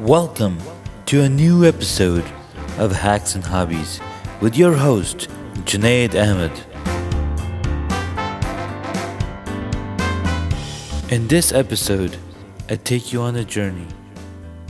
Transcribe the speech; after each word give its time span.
Welcome 0.00 0.58
to 1.06 1.20
a 1.20 1.28
new 1.28 1.66
episode 1.66 2.24
of 2.78 2.90
Hacks 2.90 3.34
and 3.34 3.44
Hobbies 3.44 4.00
with 4.40 4.56
your 4.56 4.72
host, 4.72 5.28
Junaid 5.66 6.14
Ahmed. 6.14 6.50
In 11.12 11.28
this 11.28 11.52
episode, 11.52 12.16
I 12.70 12.76
take 12.76 13.12
you 13.12 13.20
on 13.20 13.36
a 13.36 13.44
journey. 13.44 13.88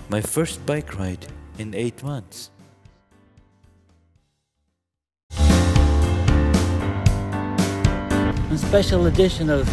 My 0.08 0.20
first 0.20 0.66
bike 0.66 0.98
ride 0.98 1.24
in 1.58 1.76
eight 1.76 2.02
months. 2.02 2.50
A 8.50 8.58
special 8.58 9.06
edition 9.06 9.48
of 9.48 9.68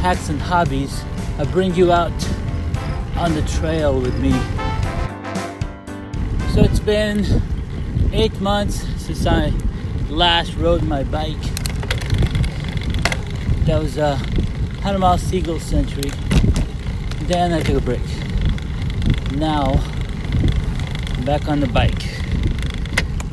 Hacks 0.00 0.30
and 0.30 0.40
Hobbies, 0.40 1.04
I 1.38 1.44
bring 1.44 1.74
you 1.74 1.92
out 1.92 2.10
on 3.18 3.34
the 3.34 3.42
trail 3.42 4.00
with 4.00 4.18
me. 4.18 4.32
So 6.52 6.60
it's 6.60 6.80
been 6.80 7.24
eight 8.12 8.38
months 8.42 8.86
since 9.00 9.26
I 9.26 9.54
last 10.10 10.54
rode 10.56 10.82
my 10.82 11.02
bike. 11.02 11.40
That 13.64 13.80
was 13.80 13.96
uh, 13.96 14.18
a 14.20 14.82
100 14.82 14.98
mile 14.98 15.16
Seagull 15.16 15.60
Century. 15.60 16.10
Then 17.22 17.54
I 17.54 17.62
took 17.62 17.78
a 17.78 17.80
break. 17.80 18.02
Now, 19.34 19.80
I'm 21.16 21.24
back 21.24 21.48
on 21.48 21.60
the 21.60 21.68
bike. 21.68 22.04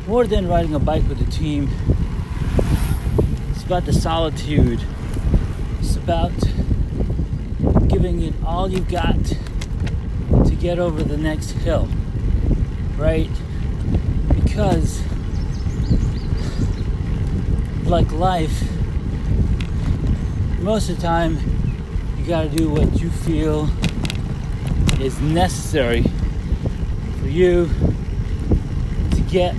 More 0.06 0.26
than 0.26 0.48
riding 0.48 0.74
a 0.74 0.78
bike 0.78 1.06
with 1.06 1.20
a 1.20 1.30
team, 1.30 1.68
it's 3.50 3.64
about 3.64 3.84
the 3.84 3.92
solitude. 3.92 4.82
It's 5.80 5.96
about 5.96 6.32
giving 7.86 8.22
it 8.22 8.32
all 8.42 8.70
you've 8.70 8.88
got 8.88 9.22
to 9.26 10.56
get 10.58 10.78
over 10.78 11.02
the 11.02 11.18
next 11.18 11.50
hill, 11.50 11.86
right? 13.00 13.30
Because, 14.34 15.02
like 17.86 18.12
life, 18.12 18.62
most 20.60 20.90
of 20.90 20.96
the 20.96 21.02
time 21.02 21.38
you 22.18 22.26
gotta 22.26 22.50
do 22.50 22.68
what 22.68 23.00
you 23.00 23.08
feel 23.08 23.70
is 25.00 25.18
necessary 25.20 26.04
for 27.20 27.28
you 27.28 27.70
to 29.12 29.20
get 29.30 29.54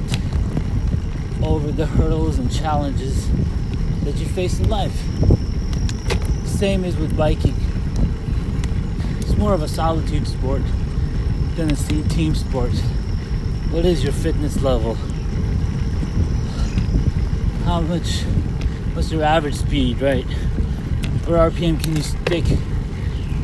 over 1.41 1.71
the 1.71 1.87
hurdles 1.87 2.37
and 2.37 2.51
challenges 2.51 3.27
that 4.03 4.15
you 4.17 4.27
face 4.27 4.59
in 4.59 4.69
life. 4.69 4.95
Same 6.45 6.85
is 6.85 6.95
with 6.95 7.17
biking. 7.17 7.55
It's 9.19 9.35
more 9.35 9.55
of 9.55 9.63
a 9.63 9.67
solitude 9.67 10.27
sport 10.27 10.61
than 11.55 11.71
a 11.71 11.75
team 12.09 12.35
sport. 12.35 12.71
What 13.71 13.85
is 13.85 14.03
your 14.03 14.11
fitness 14.11 14.61
level? 14.61 14.95
How 17.63 17.79
much, 17.79 18.23
what's 18.93 19.09
your 19.13 19.23
average 19.23 19.55
speed, 19.55 20.01
right? 20.01 20.25
What 21.25 21.53
RPM 21.53 21.81
can 21.81 21.95
you 21.95 22.01
stick 22.01 22.43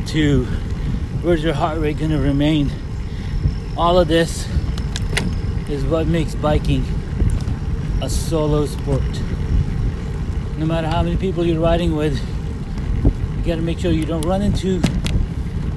to? 0.08 0.44
Where's 1.22 1.42
your 1.42 1.54
heart 1.54 1.78
rate 1.78 1.96
to 2.00 2.18
remain? 2.18 2.70
All 3.74 3.98
of 3.98 4.08
this 4.08 4.46
is 5.70 5.82
what 5.84 6.06
makes 6.06 6.34
biking 6.34 6.84
a 8.02 8.10
solo 8.10 8.66
sport. 8.66 9.00
No 10.58 10.66
matter 10.66 10.88
how 10.88 11.02
many 11.02 11.16
people 11.16 11.46
you're 11.46 11.58
riding 11.58 11.96
with, 11.96 12.20
you 13.38 13.44
got 13.46 13.56
to 13.56 13.62
make 13.62 13.78
sure 13.78 13.92
you 13.92 14.04
don't 14.04 14.26
run 14.26 14.42
into 14.42 14.82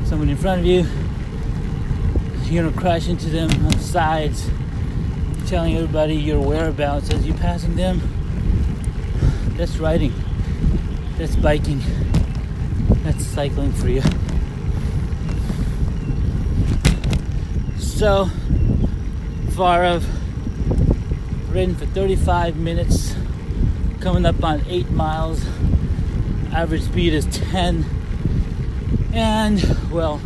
someone 0.04 0.28
in 0.28 0.36
front 0.36 0.60
of 0.60 0.66
you. 0.66 0.86
You're 2.52 2.66
gonna 2.66 2.82
crash 2.82 3.08
into 3.08 3.30
them 3.30 3.50
on 3.50 3.72
the 3.72 3.80
sides, 3.80 4.50
telling 5.46 5.78
everybody 5.78 6.16
your 6.16 6.42
whereabouts 6.42 7.09
as 7.09 7.25
you're 7.25 7.38
passing 7.38 7.78
them. 7.78 8.02
That's 9.56 9.78
riding. 9.78 10.14
That's 11.18 11.38
biking. 11.38 11.81
That's 13.03 13.25
cycling 13.25 13.72
for 13.72 13.88
you. 13.88 14.02
So 17.78 18.30
far, 19.52 19.86
I've 19.86 20.06
ridden 21.54 21.75
for 21.75 21.86
35 21.86 22.58
minutes, 22.58 23.16
coming 24.02 24.25
up 24.25 24.44
on 24.44 24.62
8 24.68 24.92
miles. 24.92 25.46
Average 26.52 26.84
speed 26.84 27.14
is 27.14 27.28
10. 27.28 27.86
And, 29.14 29.64
well, 29.90 30.20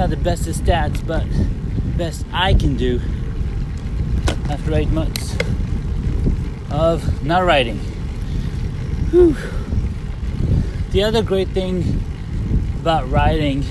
not 0.00 0.08
the 0.08 0.16
best 0.16 0.46
of 0.46 0.54
stats, 0.54 1.06
but 1.06 1.26
best 1.98 2.24
I 2.32 2.54
can 2.54 2.74
do 2.74 3.02
after 4.48 4.72
8 4.72 4.88
months 4.88 5.36
of 6.70 7.22
not 7.22 7.44
riding. 7.44 7.76
Whew. 9.10 9.36
The 10.92 11.02
other 11.02 11.22
great 11.22 11.48
thing 11.48 12.02
about 12.80 13.10
riding 13.10 13.62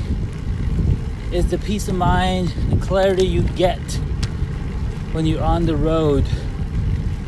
is 1.32 1.48
the 1.50 1.58
peace 1.58 1.88
of 1.88 1.96
mind, 1.96 2.50
the 2.70 2.78
clarity 2.78 3.26
you 3.26 3.42
get 3.42 3.82
when 5.14 5.26
you're 5.26 5.44
on 5.44 5.66
the 5.66 5.76
road, 5.76 6.26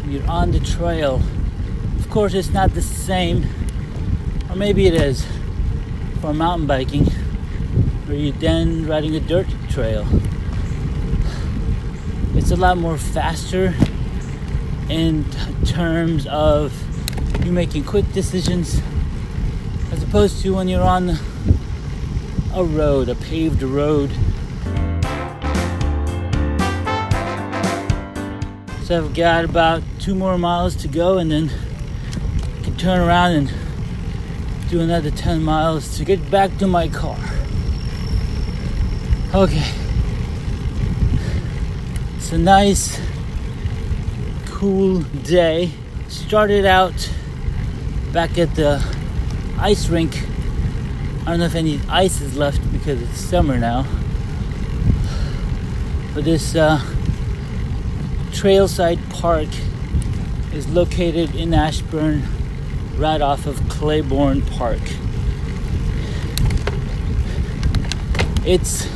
you're 0.07 0.29
on 0.29 0.51
the 0.51 0.59
trail. 0.59 1.19
Of 1.97 2.07
course, 2.11 2.35
it's 2.35 2.51
not 2.51 2.75
the 2.75 2.83
same, 2.83 3.49
or 4.47 4.55
maybe 4.55 4.85
it 4.85 4.93
is, 4.93 5.25
for 6.19 6.35
mountain 6.35 6.67
biking, 6.67 7.07
where 8.11 8.19
you're 8.19 8.33
then 8.33 8.85
riding 8.87 9.15
a 9.15 9.21
dirt 9.21 9.47
trail. 9.69 10.05
It's 12.35 12.51
a 12.51 12.57
lot 12.57 12.77
more 12.77 12.97
faster 12.97 13.73
in 14.89 15.23
terms 15.65 16.27
of 16.27 16.73
you 17.45 17.53
making 17.53 17.85
quick 17.85 18.11
decisions 18.11 18.81
as 19.93 20.03
opposed 20.03 20.41
to 20.41 20.53
when 20.53 20.67
you're 20.67 20.83
on 20.83 21.11
a 22.53 22.65
road, 22.65 23.07
a 23.07 23.15
paved 23.15 23.63
road. 23.63 24.11
So 28.83 28.97
I've 28.97 29.13
got 29.13 29.45
about 29.45 29.83
two 30.01 30.15
more 30.15 30.37
miles 30.37 30.75
to 30.75 30.89
go 30.89 31.17
and 31.17 31.31
then 31.31 31.49
I 32.59 32.63
can 32.65 32.75
turn 32.75 32.99
around 32.99 33.31
and 33.31 33.53
do 34.69 34.81
another 34.81 35.11
10 35.11 35.41
miles 35.41 35.97
to 35.97 36.03
get 36.03 36.29
back 36.29 36.57
to 36.57 36.67
my 36.67 36.89
car. 36.89 37.17
Okay. 39.33 39.71
It's 42.17 42.31
a 42.31 42.37
nice, 42.37 42.99
cool 44.47 44.99
day. 45.23 45.71
Started 46.09 46.65
out 46.65 47.09
back 48.11 48.37
at 48.37 48.55
the 48.55 48.83
ice 49.57 49.87
rink 49.87 50.27
I 51.21 51.25
don't 51.25 51.39
know 51.39 51.45
if 51.45 51.55
any 51.55 51.79
ice 51.87 52.19
is 52.19 52.35
left 52.35 52.59
because 52.71 52.99
it's 52.99 53.19
summer 53.19 53.59
now. 53.59 53.85
But 56.15 56.25
this 56.25 56.55
uh, 56.55 56.79
trailside 58.31 59.07
park 59.11 59.47
is 60.51 60.67
located 60.67 61.35
in 61.35 61.53
Ashburn, 61.53 62.23
right 62.97 63.21
off 63.21 63.45
of 63.45 63.69
Claiborne 63.69 64.41
Park. 64.41 64.81
It's 68.43 68.87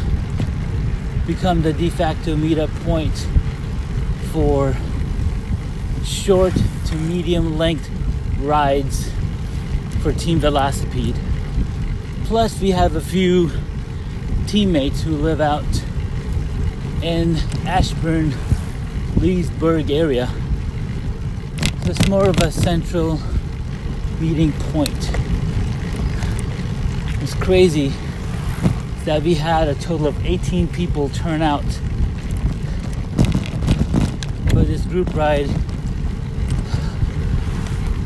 become 1.25 1.63
the 1.63 1.73
de 1.73 1.89
facto 1.89 2.35
meetup 2.35 2.69
point 2.83 3.27
for 4.31 4.75
short 6.03 6.53
to 6.85 6.95
medium 6.95 7.57
length 7.57 7.89
rides 8.39 9.11
for 10.01 10.13
Team 10.13 10.39
Velocipede. 10.39 11.15
Plus, 12.25 12.61
we 12.61 12.71
have 12.71 12.95
a 12.95 13.01
few 13.01 13.49
teammates 14.45 15.01
who 15.01 15.15
live 15.17 15.41
out 15.41 15.65
in 17.01 17.37
Ashburn, 17.65 18.33
Leesburg 19.17 19.89
area. 19.89 20.27
So 21.83 21.91
it's 21.91 22.07
more 22.07 22.29
of 22.29 22.37
a 22.37 22.51
central 22.51 23.19
meeting 24.19 24.51
point. 24.71 25.11
It's 27.21 27.33
crazy 27.33 27.91
that 29.05 29.21
we 29.21 29.35
had 29.35 29.67
a 29.67 29.75
total 29.75 30.07
of 30.07 30.25
18 30.25 30.67
people 30.67 31.09
turn 31.09 31.43
out 31.43 31.63
for 34.49 34.63
this 34.63 34.83
group 34.85 35.13
ride. 35.13 35.47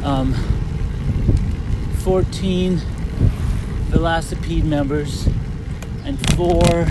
Um, 0.03 0.33
14 1.99 2.81
Velocipede 3.89 4.65
members 4.65 5.27
and 6.03 6.19
four 6.35 6.85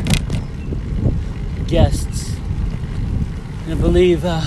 guests. 1.66 2.34
And 3.64 3.74
I 3.74 3.80
believe 3.80 4.24
uh, 4.24 4.40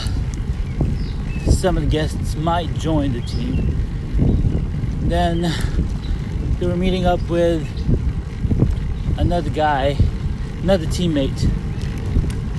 some 1.52 1.78
of 1.78 1.84
the 1.84 1.90
guests 1.90 2.36
might 2.36 2.74
join 2.74 3.13
the 3.13 3.22
team. 3.22 3.78
Then 5.02 5.54
they 6.60 6.66
were 6.66 6.75
meeting 6.75 7.06
up 7.06 7.22
with 7.30 7.68
another 9.31 9.50
guy 9.50 9.95
another 10.62 10.86
teammate 10.88 11.50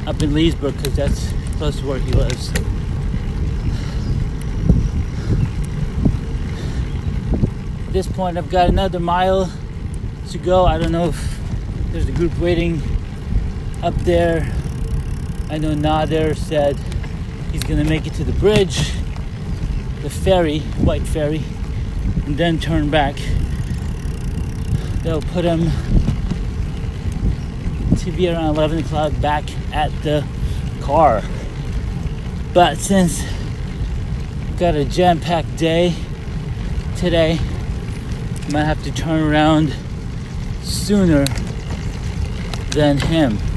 up 0.06 0.22
in 0.22 0.32
Leesburg 0.32 0.74
because 0.78 0.96
that's 0.96 1.30
close 1.58 1.78
to 1.78 1.86
where 1.86 1.98
he 1.98 2.10
lives. 2.12 2.48
At 7.86 7.92
this 7.92 8.08
point, 8.08 8.38
I've 8.38 8.48
got 8.48 8.70
another 8.70 8.98
mile 9.00 9.52
to 10.30 10.38
go. 10.38 10.64
I 10.64 10.78
don't 10.78 10.92
know 10.92 11.08
if 11.08 11.40
there's 11.90 12.08
a 12.08 12.12
group 12.12 12.38
waiting 12.38 12.80
up 13.82 13.94
there. 13.96 14.50
I 15.50 15.58
know 15.58 15.75
Nader 15.75 16.34
said 16.34 16.78
he's 17.52 17.64
gonna 17.64 17.84
make 17.84 18.06
it 18.06 18.14
to 18.14 18.25
the 18.25 18.32
bridge, 18.32 18.94
the 20.00 20.08
ferry, 20.08 20.60
white 20.80 21.02
ferry, 21.02 21.42
and 22.25 22.38
then 22.38 22.58
turn 22.58 22.88
back. 22.88 23.16
They'll 25.02 25.20
put 25.20 25.44
him 25.44 25.70
to 28.04 28.10
be 28.10 28.28
around 28.28 28.46
11 28.56 28.78
o'clock 28.78 29.12
back 29.20 29.44
at 29.72 29.90
the 30.02 30.26
car. 30.81 31.22
But 32.52 32.78
since 32.78 33.22
got 34.58 34.75
a 34.75 34.84
jam 34.84 35.20
packed 35.20 35.56
day 35.56 35.94
today, 36.96 37.38
I 37.38 38.50
might 38.50 38.64
have 38.64 38.82
to 38.84 38.93
turn 38.93 39.22
around 39.22 39.75
sooner 40.62 41.25
than 42.70 42.99
him. 42.99 43.38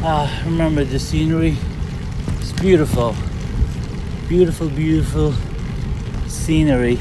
Ah, 0.00 0.42
remember 0.46 0.84
the 0.84 0.98
scenery? 0.98 1.56
It's 2.38 2.52
beautiful. 2.52 3.16
Beautiful, 4.28 4.68
beautiful 4.68 5.34
scenery. 6.28 6.98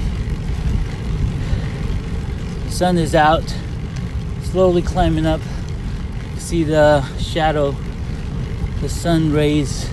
Sun 2.77 2.99
is 2.99 3.15
out, 3.15 3.55
slowly 4.43 4.83
climbing 4.83 5.25
up. 5.25 5.41
You 6.35 6.39
see 6.39 6.63
the 6.63 7.01
shadow, 7.17 7.75
the 8.81 8.87
sun 8.87 9.33
rays 9.33 9.89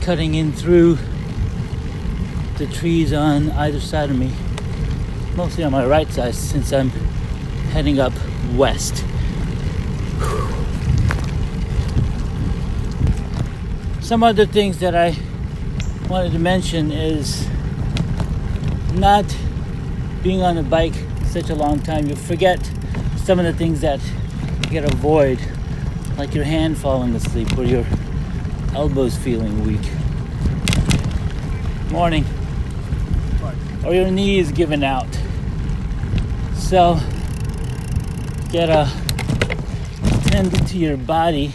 cutting 0.00 0.34
in 0.34 0.50
through 0.50 0.96
the 2.56 2.66
trees 2.68 3.12
on 3.12 3.50
either 3.50 3.80
side 3.80 4.08
of 4.08 4.18
me. 4.18 4.32
Mostly 5.36 5.62
on 5.62 5.72
my 5.72 5.84
right 5.84 6.10
side 6.10 6.34
since 6.34 6.72
I'm 6.72 6.88
heading 7.74 8.00
up 8.00 8.14
west. 8.54 9.04
Some 14.00 14.22
other 14.22 14.46
things 14.46 14.78
that 14.78 14.94
I 14.94 15.18
wanted 16.08 16.32
to 16.32 16.38
mention 16.38 16.90
is 16.90 17.46
not 18.94 19.26
being 20.22 20.40
on 20.40 20.56
a 20.56 20.62
bike 20.62 20.94
such 21.34 21.50
a 21.50 21.54
long 21.56 21.80
time. 21.80 22.06
You 22.06 22.14
forget 22.14 22.60
some 23.16 23.40
of 23.40 23.44
the 23.44 23.52
things 23.52 23.80
that 23.80 24.00
you 24.62 24.80
gotta 24.80 24.92
avoid, 24.94 25.40
like 26.16 26.32
your 26.32 26.44
hand 26.44 26.78
falling 26.78 27.12
asleep 27.16 27.58
or 27.58 27.64
your 27.64 27.84
elbows 28.72 29.16
feeling 29.16 29.66
weak. 29.66 29.80
Morning. 31.90 32.24
Or 33.84 33.92
your 33.92 34.12
knees 34.12 34.52
giving 34.52 34.84
out. 34.84 35.08
So, 36.54 37.00
gotta 38.52 38.88
tend 40.26 40.68
to 40.68 40.78
your 40.78 40.96
body 40.96 41.52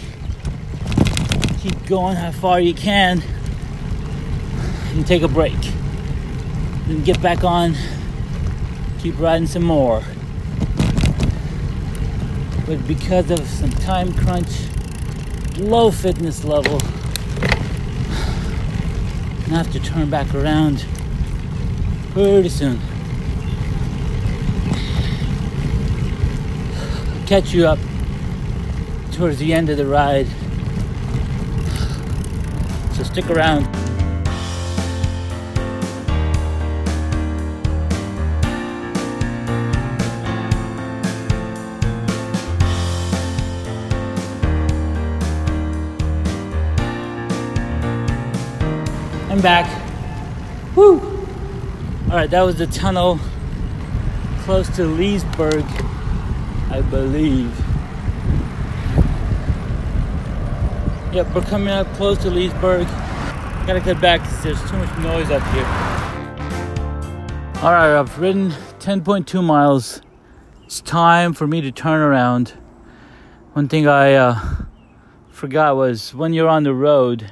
keep 1.61 1.85
going 1.85 2.17
how 2.17 2.31
far 2.31 2.59
you 2.59 2.73
can 2.73 3.23
and 4.93 5.07
take 5.07 5.21
a 5.21 5.29
break. 5.29 5.59
Then 6.87 7.01
get 7.05 7.21
back 7.21 7.45
on, 7.45 7.75
keep 8.99 9.17
riding 9.19 9.47
some 9.47 9.63
more. 9.63 10.03
But 12.65 12.85
because 12.87 13.31
of 13.31 13.47
some 13.47 13.71
time 13.71 14.13
crunch, 14.13 14.67
low 15.57 15.89
fitness 15.89 16.43
level, 16.43 16.79
I 19.47 19.51
have 19.51 19.71
to 19.71 19.79
turn 19.79 20.09
back 20.09 20.35
around 20.35 20.85
pretty 22.11 22.49
soon. 22.49 22.79
Catch 27.25 27.53
you 27.53 27.67
up 27.67 27.79
towards 29.11 29.39
the 29.39 29.53
end 29.53 29.69
of 29.69 29.77
the 29.77 29.85
ride 29.85 30.27
so 32.99 33.03
stick 33.05 33.29
around. 33.29 33.88
Back. 49.41 49.69
Woo! 50.75 51.00
Alright, 52.09 52.30
that 52.31 52.41
was 52.41 52.57
the 52.57 52.68
tunnel 52.68 53.19
close 54.39 54.68
to 54.75 54.83
Leesburg, 54.83 55.63
I 56.69 56.81
believe. 56.89 57.57
Yep, 61.13 61.33
we're 61.33 61.41
coming 61.44 61.69
up 61.69 61.88
close 61.94 62.18
to 62.24 62.30
Leesburg. 62.30 62.86
Gotta 63.65 63.80
cut 63.80 64.01
back 64.01 64.21
there's 64.41 64.59
too 64.69 64.75
much 64.75 64.97
noise 65.00 65.31
up 65.31 65.44
here. 65.53 65.63
Alright, 67.63 67.92
I've 67.92 68.19
ridden 68.19 68.51
10.2 68.80 69.42
miles. 69.42 70.01
It's 70.65 70.81
time 70.81 71.31
for 71.31 71.47
me 71.47 71.62
to 71.62 71.71
turn 71.71 72.01
around. 72.01 72.50
One 73.53 73.69
thing 73.69 73.88
I 73.88 74.15
uh, 74.15 74.39
forgot 75.30 75.77
was 75.77 76.13
when 76.13 76.33
you're 76.33 76.50
on 76.50 76.63
the 76.63 76.74
road, 76.74 77.31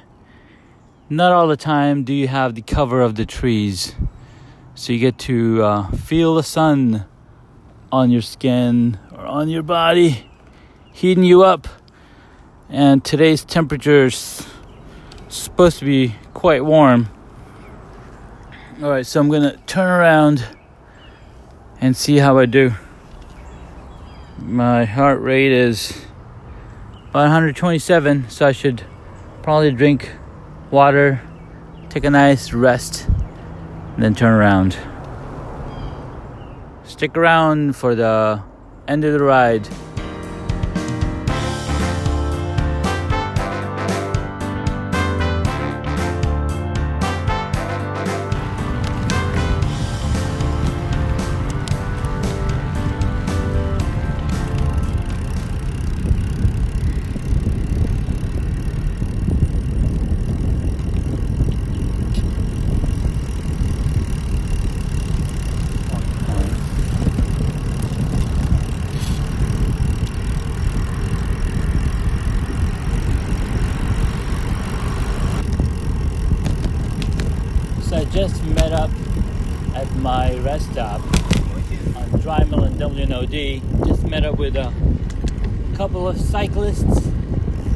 not 1.10 1.32
all 1.32 1.48
the 1.48 1.56
time 1.56 2.04
do 2.04 2.12
you 2.12 2.28
have 2.28 2.54
the 2.54 2.62
cover 2.62 3.00
of 3.00 3.14
the 3.14 3.24
trees. 3.24 3.94
So 4.74 4.92
you 4.92 4.98
get 4.98 5.18
to 5.20 5.62
uh, 5.62 5.90
feel 5.90 6.34
the 6.34 6.42
sun 6.42 7.06
on 7.90 8.10
your 8.10 8.22
skin 8.22 8.98
or 9.12 9.24
on 9.24 9.48
your 9.48 9.62
body, 9.62 10.30
heating 10.92 11.24
you 11.24 11.42
up 11.42 11.66
and 12.68 13.02
today's 13.02 13.44
temperature 13.44 14.04
is 14.04 14.46
supposed 15.28 15.78
to 15.78 15.86
be 15.86 16.14
quite 16.34 16.64
warm. 16.64 17.08
All 18.82 18.90
right, 18.90 19.06
so 19.06 19.20
I'm 19.20 19.30
gonna 19.30 19.56
turn 19.66 19.88
around 19.88 20.46
and 21.80 21.96
see 21.96 22.18
how 22.18 22.38
I 22.38 22.44
do. 22.46 22.74
My 24.36 24.84
heart 24.84 25.20
rate 25.20 25.52
is 25.52 26.04
about 27.10 27.22
127, 27.22 28.28
so 28.28 28.46
I 28.46 28.52
should 28.52 28.84
probably 29.42 29.72
drink 29.72 30.12
water, 30.70 31.20
take 31.88 32.04
a 32.04 32.10
nice 32.10 32.52
rest, 32.52 33.08
then 33.96 34.14
turn 34.14 34.32
around. 34.32 34.76
Stick 36.84 37.16
around 37.16 37.76
for 37.76 37.94
the 37.94 38.42
end 38.86 39.04
of 39.04 39.12
the 39.12 39.22
ride. 39.22 39.68
Met 78.68 78.80
up 78.80 78.90
at 79.74 79.96
my 79.96 80.36
rest 80.40 80.70
stop 80.72 81.00
on 81.96 82.20
Dry 82.20 82.44
Mill 82.44 82.64
and 82.64 82.78
W&OD. 82.78 83.86
Just 83.86 84.06
met 84.06 84.26
up 84.26 84.36
with 84.36 84.56
a 84.56 84.74
couple 85.74 86.06
of 86.06 86.20
cyclists. 86.20 87.10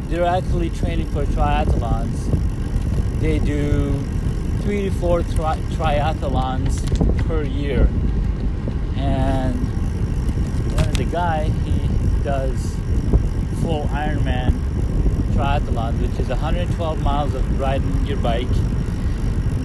They're 0.08 0.26
actually 0.26 0.68
training 0.68 1.06
for 1.06 1.24
triathlons. 1.24 2.28
They 3.20 3.38
do 3.38 4.02
three 4.60 4.82
to 4.82 4.90
four 4.90 5.22
tri- 5.22 5.56
triathlons 5.70 7.26
per 7.26 7.42
year. 7.42 7.88
And 8.94 9.54
one 10.76 10.88
of 10.90 10.96
the 10.98 11.06
guy, 11.06 11.44
he 11.64 11.88
does 12.22 12.76
full 13.62 13.84
Ironman 13.84 14.60
triathlon, 15.32 16.02
which 16.02 16.20
is 16.20 16.28
112 16.28 17.02
miles 17.02 17.32
of 17.32 17.58
riding 17.58 18.04
your 18.04 18.18
bike 18.18 18.46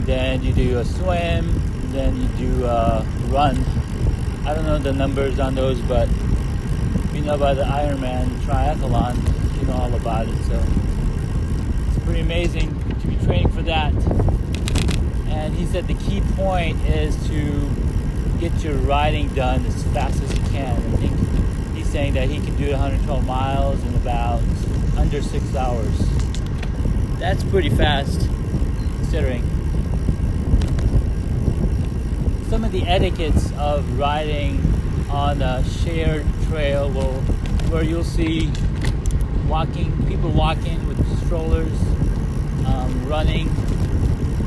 then 0.08 0.42
you 0.42 0.54
do 0.54 0.80
a 0.80 0.86
swim, 0.86 1.54
then 1.92 2.20
you 2.20 2.28
do 2.30 2.66
a 2.66 3.06
run 3.28 3.64
I 4.48 4.54
don't 4.54 4.66
know 4.66 4.78
the 4.78 4.94
numbers 4.94 5.40
on 5.40 5.56
those, 5.56 5.78
but 5.82 6.08
you 7.12 7.20
know 7.20 7.36
about 7.36 7.58
the 7.58 7.64
Ironman 7.64 8.30
triathlon, 8.46 9.60
you 9.60 9.68
know 9.68 9.74
all 9.74 9.94
about 9.94 10.26
it. 10.26 10.38
So 10.46 10.64
it's 11.90 12.06
pretty 12.06 12.22
amazing 12.22 12.70
to 13.02 13.08
be 13.08 13.18
training 13.26 13.50
for 13.50 13.62
that. 13.64 13.94
And 15.28 15.54
he 15.54 15.66
said 15.66 15.88
the 15.88 15.96
key 15.96 16.22
point 16.38 16.82
is 16.86 17.18
to 17.28 17.70
get 18.40 18.64
your 18.64 18.76
riding 18.76 19.28
done 19.36 19.66
as 19.66 19.84
fast 19.88 20.24
as 20.24 20.34
you 20.34 20.44
can. 20.46 20.78
I 20.78 20.96
think 20.96 21.76
he's 21.76 21.90
saying 21.90 22.14
that 22.14 22.30
he 22.30 22.38
can 22.38 22.56
do 22.56 22.72
112 22.72 23.28
miles 23.28 23.84
in 23.84 23.96
about 23.96 24.42
under 24.96 25.22
six 25.22 25.54
hours. 25.58 26.00
That's 27.20 27.44
pretty 27.44 27.70
fast, 27.70 28.30
considering. 29.00 29.57
Some 32.50 32.64
of 32.64 32.72
the 32.72 32.88
etiquettes 32.88 33.52
of 33.58 34.00
riding 34.00 34.62
on 35.10 35.42
a 35.42 35.66
shared 35.66 36.26
trail 36.48 36.90
will, 36.90 37.16
where 37.70 37.84
you'll 37.84 38.06
see 38.06 38.50
walking 39.50 39.92
people 40.08 40.30
walking 40.30 40.88
with 40.88 41.26
strollers, 41.26 41.78
um, 42.66 43.06
running 43.06 43.54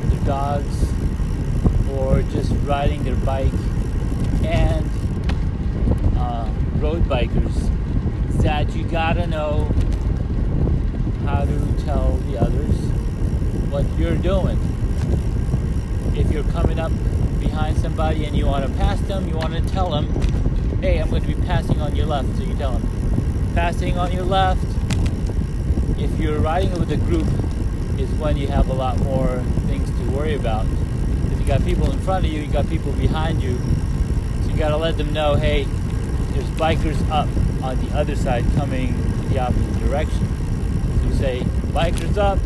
their 0.09 0.25
dogs, 0.25 0.91
or 1.91 2.23
just 2.23 2.51
riding 2.63 3.03
their 3.03 3.17
bike, 3.17 3.53
and 4.43 4.89
uh, 6.17 6.49
road 6.77 7.03
bikers. 7.03 7.69
That 8.41 8.75
you 8.75 8.83
gotta 8.85 9.27
know 9.27 9.71
how 11.25 11.45
to 11.45 11.83
tell 11.85 12.17
the 12.17 12.41
others 12.41 12.75
what 13.69 13.85
you're 13.99 14.17
doing. 14.17 14.57
If 16.15 16.31
you're 16.31 16.43
coming 16.45 16.79
up 16.79 16.91
behind 17.41 17.77
somebody 17.77 18.25
and 18.25 18.37
you 18.37 18.45
want 18.45 18.65
to 18.65 18.71
pass 18.77 18.99
them, 19.01 19.27
you 19.27 19.35
want 19.35 19.53
to 19.53 19.61
tell 19.73 19.89
them, 19.89 20.07
hey, 20.81 20.99
I'm 20.99 21.09
going 21.09 21.21
to 21.21 21.27
be 21.27 21.41
passing 21.45 21.81
on 21.81 21.95
your 21.95 22.05
left. 22.05 22.37
So 22.37 22.43
you 22.43 22.55
tell 22.55 22.77
them, 22.77 23.53
passing 23.53 23.97
on 23.97 24.11
your 24.11 24.23
left. 24.23 24.63
If 25.99 26.19
you're 26.19 26.39
riding 26.39 26.71
with 26.73 26.91
a 26.91 26.97
group, 26.97 27.27
is 27.99 28.09
when 28.11 28.37
you 28.37 28.47
have 28.47 28.69
a 28.69 28.73
lot 28.73 28.97
more 28.99 29.43
things 29.67 29.89
to 29.89 30.11
worry 30.11 30.33
about. 30.33 30.65
Because 31.23 31.39
you 31.39 31.45
got 31.45 31.63
people 31.63 31.91
in 31.91 31.99
front 31.99 32.25
of 32.25 32.31
you, 32.31 32.41
you 32.41 32.51
got 32.51 32.67
people 32.69 32.91
behind 32.93 33.43
you. 33.43 33.57
So 34.43 34.49
you 34.49 34.57
got 34.57 34.69
to 34.69 34.77
let 34.77 34.97
them 34.97 35.13
know, 35.13 35.35
hey, 35.35 35.65
there's 36.31 36.49
bikers 36.51 36.99
up 37.09 37.27
on 37.63 37.77
the 37.85 37.95
other 37.95 38.15
side 38.15 38.45
coming 38.55 38.95
the 39.29 39.39
opposite 39.39 39.79
direction. 39.79 40.27
So 40.99 41.07
you 41.07 41.13
say, 41.13 41.39
bikers 41.73 42.17
up, 42.17 42.39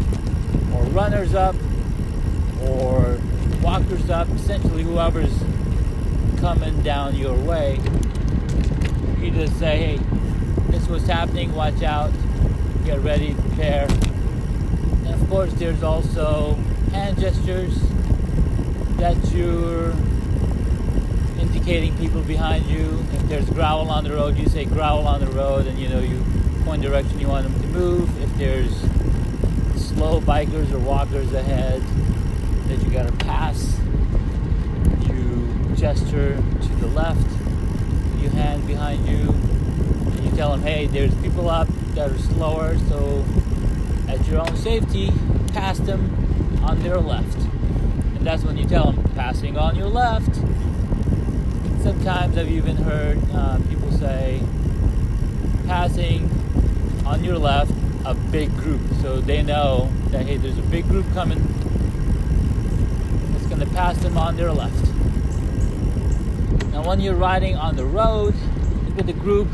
or 0.73 0.83
runners 0.91 1.33
up, 1.33 1.55
or 2.63 3.19
walkers 3.65 4.11
up, 4.11 4.29
essentially 4.29 4.83
whoever's 4.83 5.35
coming 6.39 6.79
down 6.83 7.15
your 7.15 7.35
way. 7.35 7.79
You 9.19 9.31
just 9.31 9.57
say, 9.57 9.77
hey, 9.77 9.99
this 10.69 10.83
is 10.83 10.87
what's 10.87 11.07
happening, 11.07 11.51
watch 11.55 11.81
out, 11.81 12.11
get 12.85 12.99
ready, 12.99 13.33
prepare. 13.33 13.87
And 13.87 15.15
of 15.15 15.27
course, 15.29 15.51
there's 15.53 15.81
also 15.81 16.53
hand 16.91 17.19
gestures 17.19 17.75
that 18.97 19.17
you're 19.33 19.95
indicating 21.39 21.97
people 21.97 22.21
behind 22.21 22.67
you. 22.67 23.03
If 23.13 23.23
there's 23.29 23.49
gravel 23.49 23.89
on 23.89 24.03
the 24.03 24.11
road, 24.11 24.37
you 24.37 24.47
say 24.47 24.65
gravel 24.65 25.07
on 25.07 25.21
the 25.21 25.31
road, 25.31 25.65
and 25.65 25.79
you 25.79 25.89
know 25.89 26.01
you 26.01 26.23
point 26.65 26.83
direction 26.83 27.19
you 27.19 27.29
want 27.29 27.47
them 27.49 27.61
to 27.63 27.67
move. 27.69 28.21
If 28.21 28.31
there's 28.37 28.79
slow 29.81 30.21
bikers 30.21 30.71
or 30.71 30.77
walkers 30.77 31.33
ahead 31.33 31.81
that 32.67 32.81
you 32.83 32.89
gotta 32.89 33.11
pass, 33.13 33.79
you 35.07 35.75
gesture 35.75 36.35
to 36.35 36.67
the 36.79 36.87
left, 36.87 37.25
you 38.21 38.29
hand 38.29 38.65
behind 38.65 39.07
you, 39.07 39.29
and 39.29 40.25
you 40.25 40.31
tell 40.35 40.51
them, 40.51 40.61
hey, 40.61 40.87
there's 40.87 41.13
people 41.21 41.49
up 41.49 41.67
that 41.93 42.11
are 42.11 42.17
slower, 42.17 42.77
so 42.89 43.23
at 44.07 44.25
your 44.27 44.39
own 44.39 44.55
safety, 44.55 45.11
pass 45.53 45.77
them 45.79 46.61
on 46.63 46.81
their 46.81 46.97
left. 46.97 47.37
And 47.37 48.25
that's 48.25 48.43
when 48.43 48.57
you 48.57 48.65
tell 48.65 48.91
them, 48.91 49.03
passing 49.15 49.57
on 49.57 49.75
your 49.75 49.87
left. 49.87 50.35
Sometimes 51.83 52.37
I've 52.37 52.51
even 52.51 52.77
heard 52.77 53.19
uh, 53.31 53.59
people 53.69 53.91
say, 53.91 54.41
passing 55.67 56.29
on 57.05 57.23
your 57.23 57.37
left 57.37 57.71
a 58.05 58.13
big 58.13 58.55
group. 58.57 58.81
So 59.01 59.19
they 59.19 59.41
know 59.41 59.91
that, 60.09 60.25
hey, 60.25 60.37
there's 60.37 60.57
a 60.57 60.63
big 60.63 60.87
group 60.87 61.05
coming. 61.13 61.39
Going 63.55 63.69
to 63.69 63.73
pass 63.73 63.97
them 63.99 64.17
on 64.17 64.35
their 64.35 64.51
left. 64.51 64.85
Now, 66.73 66.85
when 66.85 66.99
you're 66.99 67.15
riding 67.15 67.55
on 67.55 67.77
the 67.77 67.85
road 67.85 68.35
with 68.97 69.05
the 69.05 69.13
group, 69.13 69.47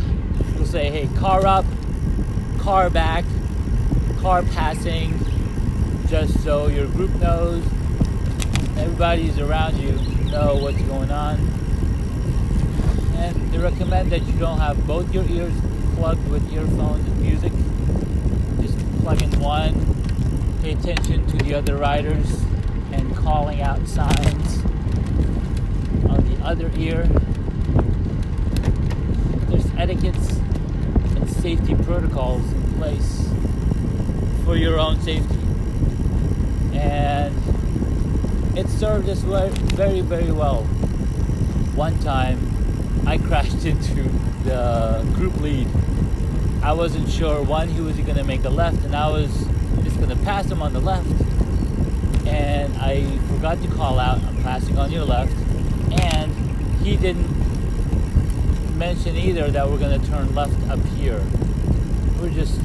you'll 0.55 0.65
say, 0.65 0.89
hey, 0.89 1.08
car 1.20 1.46
up, 1.46 1.65
car 2.58 2.89
back, 2.89 3.24
car 4.20 4.41
passing, 4.41 5.20
just 6.08 6.43
so 6.43 6.67
your 6.67 6.88
group 6.88 7.13
knows, 7.20 7.63
everybody's 8.75 9.38
around 9.38 9.77
you 9.77 9.91
know 10.31 10.55
what's 10.55 10.81
going 10.81 11.12
on. 11.12 11.38
And 13.17 13.51
they 13.51 13.60
recommend 13.60 14.12
that 14.13 14.25
you 14.25 14.34
don't 14.39 14.58
have 14.58 14.88
both 14.88 15.13
your 15.13 15.25
ears 15.25 15.53
plugged 15.96 16.27
with 16.27 16.51
earphones 16.51 17.08
and 17.08 17.22
music. 17.22 17.53
Just 18.63 18.79
plug 19.03 19.22
in 19.22 19.39
one, 19.39 19.75
pay 20.63 20.72
attention 20.72 21.27
to 21.27 21.38
the 21.38 21.53
other 21.53 21.77
riders, 21.77 22.43
and 22.91 23.15
calling 23.15 23.62
out 23.62 23.88
signs 23.88 24.63
on 26.10 26.24
the 26.29 26.38
other 26.43 26.71
ear. 26.75 27.03
There's 29.50 29.65
etiquettes 29.77 30.38
and 31.15 31.29
safety 31.29 31.75
protocols 31.75 32.51
in 32.51 32.74
place 32.74 33.29
for 34.45 34.55
your 34.55 34.79
own 34.79 35.00
safety. 35.01 35.39
And 36.74 37.36
it 38.57 38.67
served 38.67 39.07
us 39.10 39.19
very, 39.19 40.01
very 40.01 40.31
well. 40.31 40.63
One 41.75 41.98
time 42.00 42.51
I 43.07 43.17
crashed 43.27 43.65
into 43.65 44.03
the 44.43 45.05
group 45.15 45.39
lead. 45.39 45.67
I 46.63 46.74
wasn't 46.74 47.10
sure 47.10 47.41
one 47.41 47.69
he 47.69 47.81
was 47.81 47.95
going 47.98 48.17
to 48.17 48.24
make 48.24 48.43
a 48.43 48.50
left, 48.50 48.83
and 48.83 48.95
I 48.95 49.10
was 49.10 49.31
just 49.83 49.98
going 49.98 50.10
to 50.10 50.24
pass 50.24 50.45
him 50.50 50.62
on 50.62 50.74
the 50.74 50.79
left. 50.79 51.10
And 52.27 52.75
I 52.77 53.17
forgot 53.27 53.61
to 53.61 53.67
call 53.69 53.99
out, 53.99 54.23
I'm 54.23 54.41
passing 54.43 54.77
on 54.77 54.91
your 54.91 55.05
left. 55.05 55.33
And 56.01 56.31
he 56.81 56.97
didn't 56.97 57.29
mention 58.77 59.15
either 59.15 59.51
that 59.51 59.69
we're 59.69 59.77
going 59.77 59.99
to 59.99 60.07
turn 60.07 60.33
left 60.33 60.59
up 60.69 60.83
here. 60.95 61.23
We're 62.19 62.29
just 62.29 62.59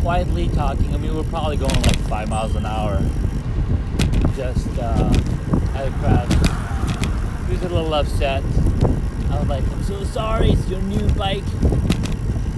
quietly 0.00 0.48
talking. 0.48 0.94
I 0.94 0.98
mean, 0.98 1.14
we're 1.14 1.22
probably 1.24 1.56
going 1.56 1.74
like 1.74 1.98
five 2.08 2.28
miles 2.28 2.54
an 2.54 2.66
hour. 2.66 3.02
Just 4.36 4.68
uh, 4.78 5.12
had 5.72 5.88
a 5.88 5.90
crash. 5.98 7.46
He 7.46 7.52
was 7.54 7.62
a 7.62 7.68
little 7.68 7.92
upset. 7.94 8.42
I 9.30 9.38
was 9.38 9.48
like, 9.48 9.64
I'm 9.70 9.82
so 9.82 10.04
sorry, 10.04 10.50
it's 10.50 10.68
your 10.68 10.80
new 10.82 11.08
bike. 11.14 11.44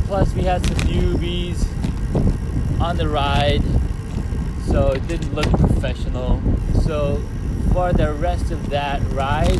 Plus, 0.07 0.35
we 0.35 0.43
had 0.43 0.65
some 0.67 0.77
newbies 0.89 1.67
on 2.81 2.97
the 2.97 3.09
ride, 3.09 3.63
so 4.71 4.93
it 4.93 5.07
didn't 5.09 5.35
look 5.35 5.51
professional. 5.51 6.41
So, 6.85 7.21
for 7.73 7.93
the 7.93 8.13
rest 8.15 8.53
of 8.53 8.71
that 8.71 9.03
ride, 9.13 9.59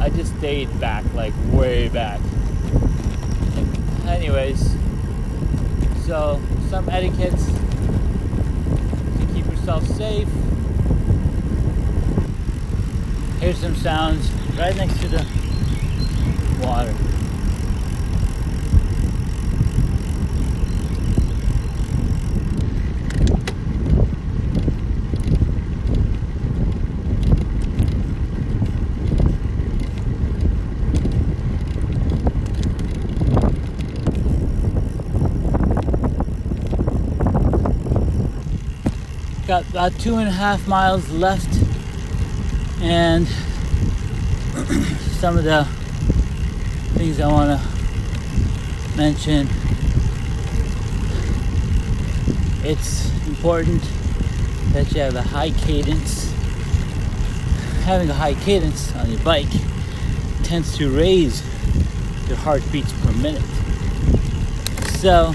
I 0.00 0.10
just 0.10 0.36
stayed 0.38 0.68
back, 0.80 1.04
like 1.14 1.34
way 1.50 1.88
back. 1.88 2.20
Anyways, 4.06 4.76
so 6.04 6.40
some 6.70 6.88
etiquettes 6.88 7.46
to 7.46 9.28
keep 9.34 9.46
yourself 9.46 9.84
safe. 9.86 10.28
Here's 13.40 13.58
some 13.58 13.74
sounds 13.74 14.30
right 14.56 14.76
next 14.76 15.00
to 15.00 15.08
the 15.08 15.26
water. 16.62 17.05
Got 39.46 39.68
about 39.70 39.96
two 40.00 40.16
and 40.16 40.26
a 40.28 40.32
half 40.32 40.66
miles 40.66 41.08
left, 41.08 41.46
and 42.80 43.28
some 45.20 45.38
of 45.38 45.44
the 45.44 45.64
things 46.98 47.20
I 47.20 47.28
want 47.28 47.60
to 47.60 48.96
mention. 48.96 49.48
It's 52.64 53.08
important 53.28 53.88
that 54.72 54.92
you 54.92 55.02
have 55.02 55.14
a 55.14 55.22
high 55.22 55.50
cadence. 55.50 56.32
Having 57.84 58.10
a 58.10 58.14
high 58.14 58.34
cadence 58.34 58.92
on 58.96 59.08
your 59.08 59.20
bike 59.20 59.46
tends 60.42 60.76
to 60.78 60.90
raise 60.90 61.40
your 62.26 62.36
heartbeats 62.38 62.92
per 62.94 63.12
minute. 63.12 63.44
So 64.98 65.32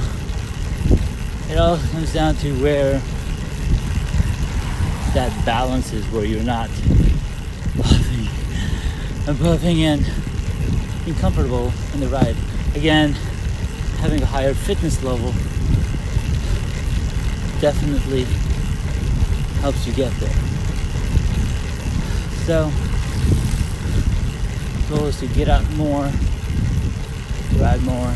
it 1.50 1.58
all 1.58 1.78
comes 1.78 2.14
down 2.14 2.36
to 2.36 2.62
where 2.62 3.02
that 5.14 5.46
balance 5.46 5.92
is, 5.92 6.06
where 6.08 6.24
you're 6.24 6.44
not 6.44 6.70
puffing 7.78 8.28
and 9.28 9.40
puffing 9.40 9.84
and 9.84 10.10
being 11.04 11.18
comfortable 11.18 11.74
in 11.94 12.00
the 12.00 12.08
ride. 12.08 12.36
Again, 12.76 13.12
having 14.00 14.22
a 14.22 14.26
higher 14.26 14.54
fitness 14.54 15.04
level 15.04 15.34
definitely 17.60 18.24
helps 19.60 19.86
you 19.86 19.94
get 19.94 20.14
there. 20.14 20.34
So, 22.46 22.72
the 24.78 24.96
goal 24.96 25.06
is 25.08 25.20
to 25.20 25.28
get 25.28 25.50
out 25.50 25.70
more, 25.74 26.10
ride 27.58 27.84
more, 27.84 28.16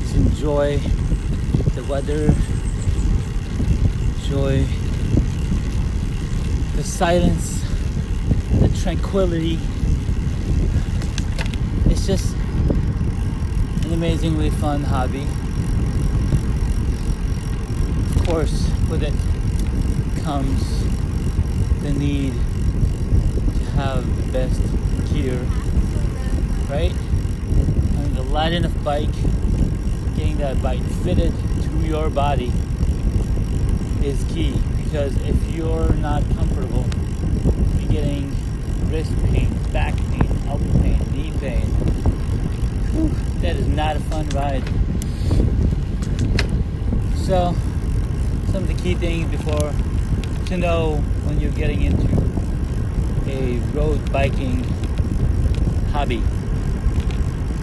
just 0.00 0.16
enjoy 0.16 0.78
the 1.74 1.84
weather, 1.84 2.34
enjoy 4.22 4.66
the 6.76 6.82
silence, 6.82 7.62
the 8.58 8.68
tranquility. 8.82 9.60
It's 11.86 12.04
just 12.04 12.34
an 13.84 13.92
amazingly 13.92 14.50
fun 14.50 14.82
hobby. 14.82 15.22
Of 18.16 18.26
course, 18.26 18.68
with 18.90 19.04
it 19.04 19.14
comes 20.24 20.84
the 21.82 21.92
need 21.92 22.32
to 22.32 23.64
have 23.76 24.16
the 24.16 24.32
best 24.32 24.60
gear, 25.12 25.38
right? 26.68 26.92
And 27.98 28.16
the 28.16 28.22
light 28.22 28.52
enough 28.52 28.82
bike, 28.82 29.12
getting 30.16 30.38
that 30.38 30.60
bike 30.60 30.82
fitted 31.04 31.32
to 31.62 31.86
your 31.86 32.10
body 32.10 32.52
is 34.02 34.24
key 34.24 34.60
because 34.94 35.16
if 35.26 35.56
you're 35.56 35.92
not 35.94 36.22
comfortable, 36.36 36.86
you're 37.80 37.90
getting 37.90 38.32
wrist 38.88 39.10
pain, 39.24 39.52
back 39.72 39.96
pain, 39.96 40.38
elbow 40.46 40.70
pain, 40.82 41.00
knee 41.10 41.32
pain. 41.40 41.66
Whew, 42.92 43.08
that 43.40 43.56
is 43.56 43.66
not 43.66 43.96
a 43.96 43.98
fun 43.98 44.28
ride. 44.28 44.62
So, 47.16 47.56
some 48.52 48.62
of 48.62 48.68
the 48.68 48.74
key 48.74 48.94
things 48.94 49.28
before 49.32 49.72
to 50.46 50.56
know 50.56 50.98
when 51.24 51.40
you're 51.40 51.50
getting 51.50 51.82
into 51.82 52.06
a 53.26 53.56
road 53.76 54.12
biking 54.12 54.62
hobby. 55.90 56.22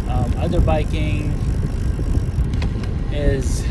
Um, 0.10 0.34
other 0.36 0.60
biking 0.60 1.32
is 3.14 3.64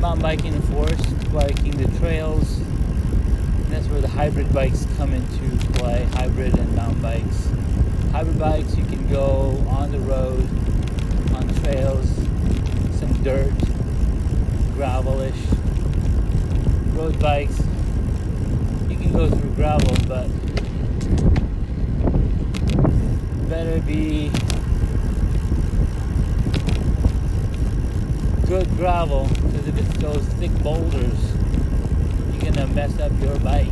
mountain 0.00 0.22
biking 0.22 0.54
in 0.54 0.60
the 0.60 0.66
forest, 0.66 1.17
biking 1.32 1.76
the 1.76 1.98
trails. 1.98 2.60
That's 3.68 3.86
where 3.88 4.00
the 4.00 4.08
hybrid 4.08 4.52
bikes 4.52 4.86
come 4.96 5.12
into 5.12 5.66
play, 5.74 6.04
hybrid 6.12 6.58
and 6.58 6.74
mountain 6.74 7.02
bikes. 7.02 7.48
Hybrid 8.12 8.38
bikes, 8.38 8.76
you 8.76 8.84
can 8.84 9.06
go 9.08 9.62
on 9.68 9.92
the 9.92 10.00
road, 10.00 10.48
on 11.34 11.48
trails, 11.62 12.08
some 12.98 13.12
dirt, 13.22 13.52
gravelish. 14.74 15.34
Road 16.96 17.18
bikes, 17.20 17.58
you 18.88 18.96
can 18.96 19.12
go 19.12 19.28
through 19.28 19.50
gravel, 19.50 19.96
but 20.06 20.28
better 23.48 23.80
be 23.82 24.30
good 28.48 28.68
gravel 28.78 29.28
because 29.34 29.68
if 29.68 29.76
it's 29.76 29.98
those 29.98 30.24
thick 30.40 30.50
boulders, 30.62 31.34
you're 32.32 32.50
gonna 32.50 32.66
mess 32.68 32.98
up 32.98 33.12
your 33.20 33.38
bike. 33.40 33.68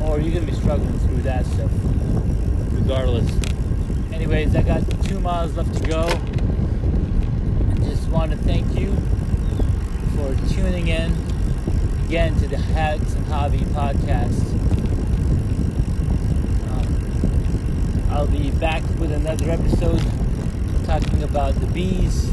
Or 0.00 0.18
you're 0.18 0.34
gonna 0.34 0.50
be 0.50 0.52
struggling 0.52 0.98
through 0.98 1.22
that 1.22 1.46
stuff 1.46 1.70
regardless. 2.72 3.30
Anyways, 4.12 4.56
I 4.56 4.62
got 4.62 4.82
two 5.04 5.20
miles 5.20 5.56
left 5.56 5.72
to 5.80 5.88
go. 5.88 6.02
I 7.70 7.74
just 7.84 8.08
want 8.08 8.32
to 8.32 8.38
thank 8.38 8.76
you 8.76 8.92
for 10.16 10.34
tuning 10.52 10.88
in 10.88 11.12
again 12.06 12.34
to 12.40 12.48
the 12.48 12.58
Hacks 12.58 13.14
and 13.14 13.24
Hobby 13.26 13.58
podcast. 13.58 14.42
Um, 16.72 18.10
I'll 18.10 18.26
be 18.26 18.50
back 18.50 18.82
with 18.98 19.12
another 19.12 19.48
episode 19.48 20.21
talking 21.00 21.22
about 21.22 21.54
the 21.54 21.66
bees. 21.68 22.26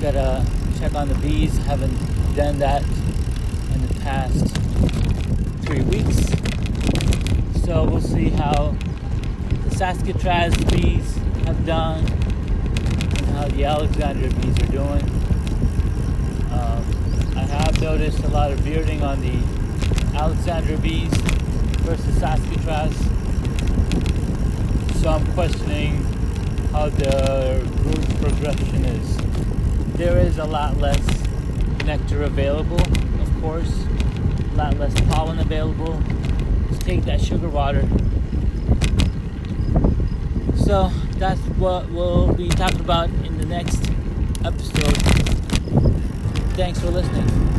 Gotta 0.00 0.44
check 0.80 0.94
on 0.94 1.08
the 1.08 1.14
bees. 1.16 1.56
Haven't 1.58 1.96
done 2.34 2.58
that 2.58 2.82
in 2.82 3.86
the 3.86 3.94
past 4.00 4.48
three 5.64 5.82
weeks. 5.82 6.26
So 7.64 7.84
we'll 7.84 8.00
see 8.00 8.30
how 8.30 8.74
the 9.62 9.70
Saskatraz 9.76 10.56
bees 10.72 11.16
have 11.46 11.64
done 11.64 12.04
and 12.04 13.26
how 13.36 13.46
the 13.46 13.64
Alexandria 13.64 14.30
bees 14.30 14.58
are 14.62 14.72
doing. 14.72 15.04
Um, 16.50 16.82
I 17.36 17.42
have 17.42 17.80
noticed 17.80 18.24
a 18.24 18.28
lot 18.28 18.50
of 18.50 18.64
bearding 18.64 19.04
on 19.04 19.20
the 19.20 20.18
Alexandria 20.18 20.78
bees 20.78 21.14
versus 21.82 22.18
Saskatraz. 22.18 22.92
So 25.00 25.10
I'm 25.10 25.32
questioning 25.34 26.04
how 26.72 26.88
the 26.88 27.68
growth 27.82 28.22
progression 28.22 28.84
is. 28.84 29.16
There 29.94 30.18
is 30.18 30.38
a 30.38 30.44
lot 30.44 30.76
less 30.78 31.00
nectar 31.84 32.22
available, 32.22 32.80
of 32.80 33.40
course, 33.40 33.86
a 34.52 34.56
lot 34.56 34.78
less 34.78 34.94
pollen 35.08 35.38
available. 35.40 36.00
Just 36.68 36.82
take 36.82 37.04
that 37.04 37.20
sugar 37.20 37.48
water. 37.48 37.82
So 40.64 40.90
that's 41.16 41.40
what 41.58 41.90
we'll 41.90 42.32
be 42.34 42.48
talking 42.48 42.80
about 42.80 43.08
in 43.08 43.38
the 43.38 43.46
next 43.46 43.90
episode. 44.44 44.96
Thanks 46.54 46.78
for 46.80 46.90
listening. 46.90 47.49